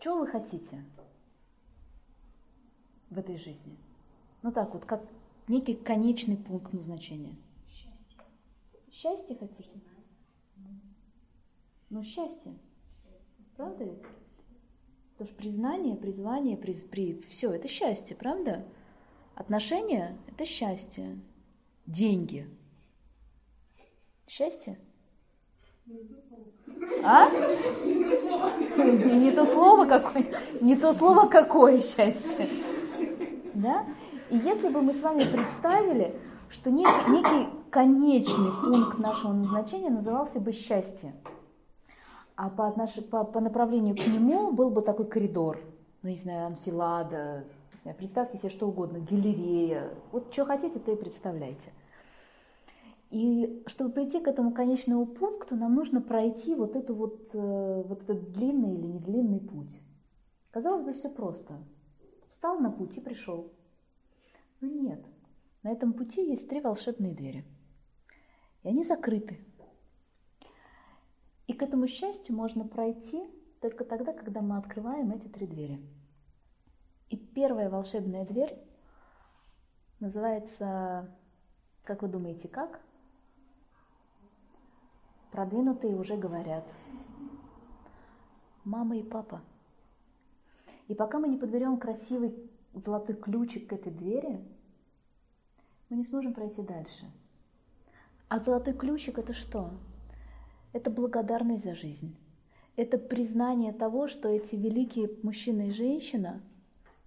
Чего 0.00 0.20
вы 0.20 0.26
хотите 0.26 0.82
в 3.10 3.18
этой 3.18 3.36
жизни? 3.36 3.76
Ну 4.42 4.50
так 4.50 4.72
вот, 4.72 4.86
как 4.86 5.06
некий 5.46 5.74
конечный 5.74 6.38
пункт 6.38 6.72
назначения. 6.72 7.36
Счастье. 7.68 8.18
Счастье 8.90 9.36
хотите? 9.36 9.80
Ну, 11.90 12.02
счастье. 12.02 12.56
Правда 13.56 13.84
ведь? 13.84 14.02
Потому 15.12 15.28
что 15.28 15.36
признание, 15.36 15.96
призвание, 15.96 16.56
при, 16.56 16.72
при, 16.72 17.20
все, 17.22 17.52
это 17.52 17.68
счастье, 17.68 18.16
правда? 18.16 18.66
Отношения– 19.34 20.16
это 20.28 20.46
счастье. 20.46 21.20
Деньги. 21.84 22.48
Счастье? 24.26 24.78
А? 27.04 27.30
Не 28.76 29.32
то 29.32 29.44
слово 29.46 29.86
какое, 29.86 30.26
не 30.60 30.76
то 30.76 30.92
слово 30.92 31.26
какое 31.28 31.80
счастье. 31.80 32.46
Да? 33.54 33.84
И 34.30 34.36
если 34.36 34.68
бы 34.68 34.82
мы 34.82 34.92
с 34.92 35.02
вами 35.02 35.24
представили, 35.24 36.14
что 36.48 36.70
некий, 36.70 37.10
некий 37.10 37.48
конечный 37.70 38.50
пункт 38.62 38.98
нашего 38.98 39.32
назначения 39.32 39.90
назывался 39.90 40.40
бы 40.40 40.52
счастье, 40.52 41.14
а 42.36 42.48
по, 42.48 42.68
отнош... 42.68 42.94
по, 43.10 43.24
по 43.24 43.40
направлению 43.40 43.96
к 43.96 44.06
нему 44.06 44.52
был 44.52 44.70
бы 44.70 44.82
такой 44.82 45.06
коридор, 45.06 45.58
ну, 46.02 46.10
не 46.10 46.16
знаю, 46.16 46.46
анфилада, 46.46 47.44
не 47.74 47.80
знаю, 47.82 47.96
представьте 47.96 48.38
себе 48.38 48.50
что 48.50 48.66
угодно, 48.66 48.98
галерея, 48.98 49.90
вот 50.12 50.32
что 50.32 50.44
хотите, 50.44 50.78
то 50.78 50.92
и 50.92 50.96
представляйте. 50.96 51.70
И 53.10 53.64
чтобы 53.66 53.90
прийти 53.90 54.20
к 54.20 54.28
этому 54.28 54.52
конечному 54.52 55.04
пункту, 55.04 55.56
нам 55.56 55.74
нужно 55.74 56.00
пройти 56.00 56.54
вот, 56.54 56.76
эту 56.76 56.94
вот, 56.94 57.30
э, 57.34 57.82
вот 57.82 58.02
этот 58.04 58.30
длинный 58.30 58.74
или 58.74 58.86
недлинный 58.86 59.40
путь. 59.40 59.80
Казалось 60.52 60.84
бы, 60.84 60.92
все 60.92 61.10
просто. 61.10 61.58
Встал 62.28 62.60
на 62.60 62.70
путь 62.70 62.96
и 62.96 63.00
пришел. 63.00 63.52
Но 64.60 64.68
нет. 64.68 65.04
На 65.64 65.72
этом 65.72 65.92
пути 65.92 66.24
есть 66.24 66.48
три 66.48 66.60
волшебные 66.60 67.12
двери. 67.12 67.44
И 68.62 68.68
они 68.68 68.84
закрыты. 68.84 69.38
И 71.48 71.52
к 71.52 71.62
этому 71.62 71.88
счастью 71.88 72.36
можно 72.36 72.64
пройти 72.64 73.28
только 73.60 73.84
тогда, 73.84 74.12
когда 74.12 74.40
мы 74.40 74.56
открываем 74.56 75.10
эти 75.10 75.26
три 75.26 75.48
двери. 75.48 75.80
И 77.08 77.16
первая 77.16 77.68
волшебная 77.70 78.24
дверь 78.24 78.56
называется, 79.98 81.12
как 81.82 82.02
вы 82.02 82.08
думаете, 82.08 82.46
как? 82.46 82.80
Продвинутые 85.30 85.96
уже 85.96 86.16
говорят. 86.16 86.66
Мама 88.64 88.96
и 88.96 89.02
папа. 89.02 89.42
И 90.88 90.94
пока 90.94 91.18
мы 91.18 91.28
не 91.28 91.36
подберем 91.36 91.78
красивый 91.78 92.34
золотой 92.74 93.14
ключик 93.14 93.68
к 93.68 93.72
этой 93.72 93.92
двери, 93.92 94.44
мы 95.88 95.96
не 95.96 96.04
сможем 96.04 96.34
пройти 96.34 96.62
дальше. 96.62 97.10
А 98.28 98.38
золотой 98.38 98.74
ключик 98.74 99.18
это 99.18 99.32
что? 99.32 99.70
Это 100.72 100.90
благодарность 100.90 101.64
за 101.64 101.74
жизнь. 101.74 102.16
Это 102.76 102.98
признание 102.98 103.72
того, 103.72 104.06
что 104.06 104.28
эти 104.28 104.56
великие 104.56 105.10
мужчина 105.22 105.68
и 105.68 105.72
женщина 105.72 106.40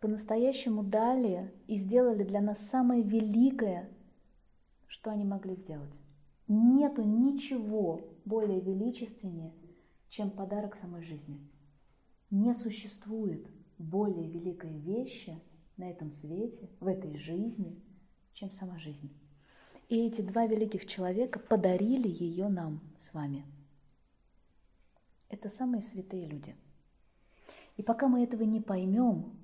по-настоящему 0.00 0.82
дали 0.82 1.52
и 1.66 1.76
сделали 1.76 2.24
для 2.24 2.40
нас 2.40 2.58
самое 2.58 3.02
великое, 3.02 3.88
что 4.86 5.10
они 5.10 5.24
могли 5.24 5.56
сделать. 5.56 6.00
Нету 6.46 7.02
ничего 7.02 8.00
более 8.24 8.60
величественнее, 8.60 9.52
чем 10.08 10.30
подарок 10.30 10.76
самой 10.76 11.02
жизни. 11.02 11.40
Не 12.30 12.54
существует 12.54 13.48
более 13.78 14.28
великой 14.28 14.78
вещи 14.78 15.40
на 15.76 15.90
этом 15.90 16.10
свете, 16.10 16.68
в 16.80 16.86
этой 16.86 17.16
жизни, 17.16 17.82
чем 18.32 18.50
сама 18.50 18.78
жизнь. 18.78 19.10
И 19.88 20.06
эти 20.06 20.22
два 20.22 20.46
великих 20.46 20.86
человека 20.86 21.38
подарили 21.38 22.08
ее 22.08 22.48
нам 22.48 22.80
с 22.96 23.12
вами. 23.12 23.44
Это 25.28 25.48
самые 25.48 25.82
святые 25.82 26.26
люди. 26.26 26.54
И 27.76 27.82
пока 27.82 28.08
мы 28.08 28.22
этого 28.22 28.42
не 28.44 28.60
поймем, 28.60 29.36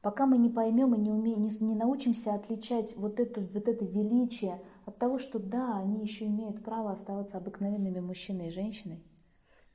пока 0.00 0.26
мы 0.26 0.38
не 0.38 0.48
поймем 0.48 0.94
и 0.94 0.98
не, 0.98 1.10
умеем, 1.10 1.42
не, 1.42 1.50
не 1.60 1.74
научимся 1.74 2.34
отличать 2.34 2.96
вот 2.96 3.20
это, 3.20 3.40
вот 3.40 3.68
это 3.68 3.84
величие 3.84 4.60
от 4.88 4.96
того, 4.96 5.18
что 5.18 5.38
да, 5.38 5.78
они 5.78 6.02
еще 6.02 6.24
имеют 6.24 6.64
право 6.64 6.92
оставаться 6.92 7.36
обыкновенными 7.36 8.00
мужчиной 8.00 8.48
и 8.48 8.50
женщиной, 8.50 9.02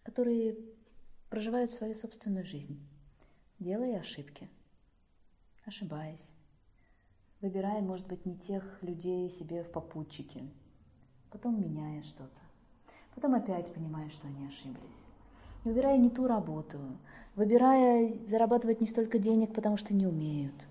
которые 0.01 0.57
проживают 1.29 1.71
свою 1.71 1.93
собственную 1.93 2.43
жизнь, 2.43 2.79
делая 3.59 3.99
ошибки, 3.99 4.49
ошибаясь, 5.65 6.33
выбирая, 7.41 7.81
может 7.81 8.07
быть, 8.07 8.25
не 8.25 8.35
тех 8.35 8.81
людей 8.81 9.29
себе 9.29 9.63
в 9.63 9.71
попутчике, 9.71 10.49
потом 11.31 11.61
меняя 11.61 12.01
что-то, 12.01 12.41
потом 13.13 13.35
опять 13.35 13.71
понимая, 13.71 14.09
что 14.09 14.25
они 14.25 14.47
ошиблись, 14.47 14.97
выбирая 15.63 15.97
не 15.97 16.09
ту 16.09 16.25
работу, 16.25 16.79
выбирая 17.35 18.17
зарабатывать 18.23 18.81
не 18.81 18.87
столько 18.87 19.19
денег, 19.19 19.53
потому 19.53 19.77
что 19.77 19.93
не 19.93 20.07
умеют, 20.07 20.67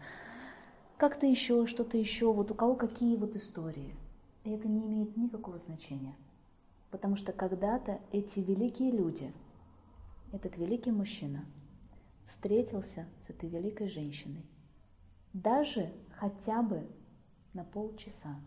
как-то 0.96 1.26
еще, 1.26 1.66
что-то 1.66 1.96
еще, 1.96 2.32
вот 2.32 2.50
у 2.50 2.56
кого 2.56 2.74
какие 2.74 3.14
вот 3.14 3.36
истории– 3.36 3.94
и 4.44 4.50
это 4.50 4.68
не 4.68 4.84
имеет 4.84 5.16
никакого 5.16 5.58
значения. 5.58 6.16
Потому 6.90 7.16
что 7.16 7.32
когда-то 7.32 8.00
эти 8.10 8.40
великие 8.40 8.90
люди, 8.90 9.32
этот 10.32 10.56
великий 10.56 10.90
мужчина, 10.90 11.44
встретился 12.24 13.06
с 13.18 13.30
этой 13.30 13.48
великой 13.48 13.88
женщиной. 13.88 14.44
Даже 15.32 15.92
хотя 16.10 16.62
бы 16.62 16.86
на 17.54 17.64
полчаса. 17.64 18.40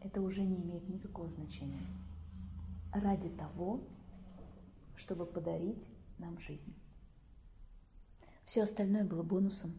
Это 0.00 0.20
уже 0.20 0.42
не 0.42 0.56
имеет 0.56 0.88
никакого 0.88 1.28
значения. 1.28 1.86
Ради 2.92 3.28
того, 3.30 3.80
чтобы 4.96 5.26
подарить 5.26 5.86
нам 6.18 6.38
жизнь. 6.38 6.74
Все 8.44 8.62
остальное 8.62 9.04
было 9.04 9.22
бонусом. 9.22 9.74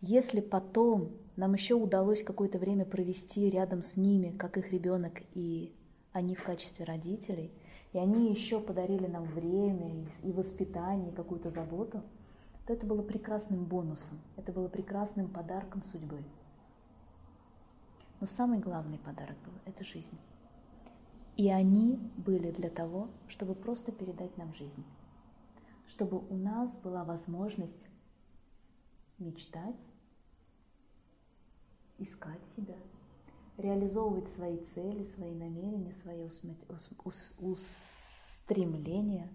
Если 0.00 0.40
потом 0.40 1.12
нам 1.36 1.52
еще 1.54 1.74
удалось 1.74 2.22
какое-то 2.22 2.58
время 2.58 2.84
провести 2.84 3.50
рядом 3.50 3.82
с 3.82 3.96
ними, 3.96 4.30
как 4.36 4.56
их 4.56 4.72
ребенок 4.72 5.22
и 5.34 5.74
они 6.12 6.34
в 6.34 6.42
качестве 6.42 6.84
родителей, 6.84 7.52
и 7.92 7.98
они 7.98 8.30
еще 8.30 8.60
подарили 8.60 9.06
нам 9.06 9.24
время 9.24 10.06
и 10.22 10.32
воспитание, 10.32 11.10
и 11.10 11.14
какую-то 11.14 11.50
заботу, 11.50 12.02
то 12.66 12.72
это 12.72 12.86
было 12.86 13.02
прекрасным 13.02 13.64
бонусом, 13.64 14.20
это 14.36 14.52
было 14.52 14.68
прекрасным 14.68 15.28
подарком 15.28 15.82
судьбы. 15.82 16.22
Но 18.20 18.26
самый 18.26 18.58
главный 18.58 18.98
подарок 18.98 19.36
был– 19.44 19.52
это 19.64 19.82
жизнь. 19.82 20.18
И 21.36 21.50
они 21.50 21.98
были 22.16 22.50
для 22.50 22.68
того, 22.68 23.08
чтобы 23.28 23.54
просто 23.54 23.92
передать 23.92 24.36
нам 24.36 24.54
жизнь, 24.54 24.84
чтобы 25.86 26.18
у 26.18 26.36
нас 26.36 26.70
была 26.78 27.02
возможность 27.02 27.88
мечтать, 29.20 29.76
искать 31.98 32.40
себя, 32.56 32.76
реализовывать 33.56 34.28
свои 34.30 34.58
цели, 34.58 35.02
свои 35.02 35.34
намерения, 35.34 35.92
свои 35.92 36.26
устремления. 37.38 39.30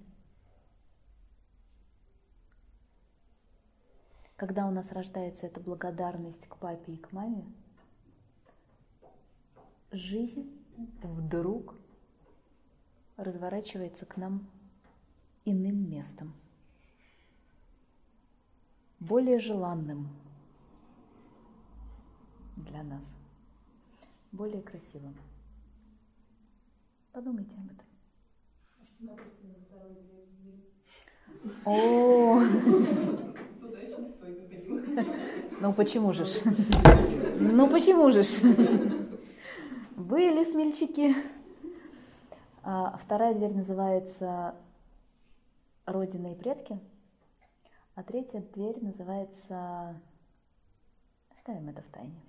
Когда 4.35 4.67
у 4.67 4.71
нас 4.71 4.91
рождается 4.91 5.47
эта 5.47 5.61
благодарность 5.61 6.47
к 6.47 6.57
папе 6.57 6.93
и 6.93 6.97
к 6.97 7.13
маме, 7.13 7.45
жизнь 9.91 10.51
вдруг 11.01 11.75
разворачивается 13.15 14.05
к 14.05 14.17
нам 14.17 14.49
иным 15.45 15.89
местом, 15.89 16.33
более 19.07 19.39
желанным, 19.39 20.07
для 22.55 22.83
нас, 22.83 23.17
более 24.31 24.61
красивым. 24.61 25.15
Подумайте 27.11 27.55
об 27.57 27.65
этом. 27.71 27.85
О, 31.65 32.41
ну 35.61 35.73
почему 35.73 36.13
же? 36.13 36.25
Ну 37.39 37.69
почему 37.69 38.09
же? 38.11 38.21
Были 39.95 40.43
смельчаки. 40.43 41.15
А 42.63 42.97
вторая 42.97 43.35
дверь 43.35 43.53
называется 43.53 44.55
Родина 45.85 46.31
и 46.31 46.35
предки, 46.35 46.79
а 47.95 48.03
третья 48.03 48.41
дверь 48.53 48.83
называется 48.83 49.99
Оставим 51.45 51.69
это 51.69 51.83
в 51.83 51.89
тайне. 51.89 52.19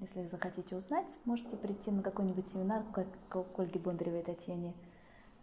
Если 0.00 0.26
захотите 0.26 0.74
узнать, 0.74 1.16
можете 1.24 1.56
прийти 1.56 1.92
на 1.92 2.02
какой-нибудь 2.02 2.48
семинар, 2.48 2.82
к 2.92 3.58
Ольге 3.58 3.78
Бондаревой 3.78 4.24
Татьяне 4.24 4.74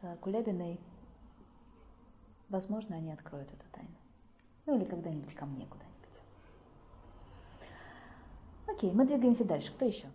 э, 0.01 0.17
Кулябиной. 0.17 0.77
возможно, 2.49 2.97
они 2.97 3.13
откроют 3.13 3.53
эту 3.53 3.65
тайну. 3.71 3.95
Ну 4.65 4.75
или 4.75 4.83
когда-нибудь 4.83 5.33
ко 5.33 5.45
мне 5.45 5.65
куда-нибудь. 5.65 6.19
Окей, 8.67 8.91
мы 8.91 9.05
двигаемся 9.07 9.45
дальше. 9.45 9.71
Кто 9.71 9.85
еще? 9.85 10.07